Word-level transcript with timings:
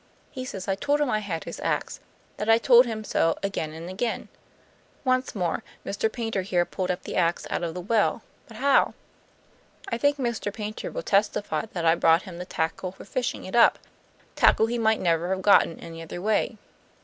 He 0.31 0.45
says 0.45 0.67
I 0.67 0.73
told 0.73 0.99
him 0.99 1.11
I 1.11 1.19
had 1.19 1.43
his 1.43 1.59
ax; 1.59 1.99
that 2.37 2.49
I 2.49 2.57
told 2.57 2.87
him 2.87 3.03
so 3.03 3.37
again 3.43 3.71
and 3.71 3.87
again. 3.87 4.29
Once 5.05 5.35
more, 5.35 5.61
Mr. 5.85 6.11
Paynter 6.11 6.41
here 6.41 6.65
pulled 6.65 6.89
up 6.89 7.03
the 7.03 7.15
ax 7.15 7.45
out 7.51 7.61
of 7.61 7.75
the 7.75 7.81
well; 7.81 8.23
but 8.47 8.57
how? 8.57 8.95
I 9.89 9.99
think 9.99 10.17
Mr. 10.17 10.51
Paynter 10.51 10.89
will 10.89 11.03
testify 11.03 11.65
that 11.73 11.85
I 11.85 11.93
brought 11.93 12.23
him 12.23 12.39
the 12.39 12.45
tackle 12.45 12.91
for 12.91 13.05
fishing 13.05 13.43
it 13.43 13.55
up, 13.55 13.77
tackle 14.35 14.65
he 14.65 14.79
might 14.79 14.99
never 14.99 15.29
have 15.29 15.43
got 15.43 15.65
in 15.67 15.79
any 15.79 16.01
other 16.01 16.19
way. 16.19 16.57